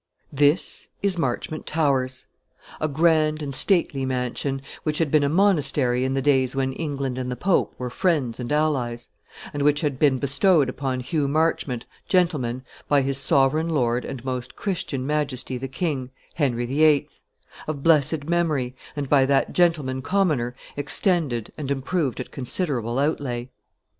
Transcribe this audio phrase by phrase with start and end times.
[0.33, 2.25] This is Marchmont Towers,
[2.79, 7.19] a grand and stately mansion, which had been a monastery in the days when England
[7.19, 9.09] and the Pope were friends and allies;
[9.53, 14.55] and which had been bestowed upon Hugh Marchmont, gentleman, by his Sovereign Lord and Most
[14.55, 17.07] Christian Majesty the King Henry VIII,
[17.67, 23.49] of blessed memory, and by that gentleman commoner extended and improved at considerable outlay.